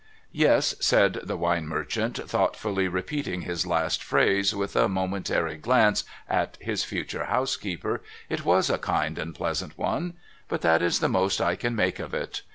'Yes,' 0.47 0.73
said 0.79 1.19
the 1.21 1.37
wine 1.37 1.67
merchant, 1.67 2.17
thoughtfully 2.27 2.87
repeating 2.87 3.43
his 3.43 3.67
last 3.67 4.01
phrase, 4.03 4.55
with 4.55 4.75
a 4.75 4.87
momentary 4.89 5.57
glance 5.57 6.05
at 6.27 6.57
his 6.59 6.83
future 6.83 7.25
housekeeper,' 7.25 8.01
it 8.27 8.43
was 8.43 8.71
a 8.71 8.79
kind 8.79 9.19
and 9.19 9.35
pleasant 9.35 9.77
one. 9.77 10.13
But 10.47 10.61
that 10.61 10.81
is 10.81 11.01
the 11.01 11.07
most 11.09 11.39
I 11.39 11.55
can 11.55 11.75
make 11.75 11.99
of 11.99 12.15
it. 12.15 12.41